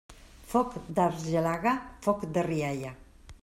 [0.53, 1.73] Foc d'argelaga,
[2.07, 2.99] foc de rialla.